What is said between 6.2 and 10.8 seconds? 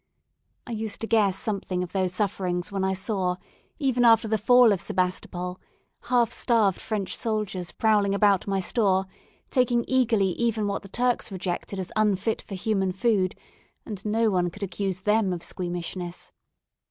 starved French soldiers prowling about my store, taking eagerly even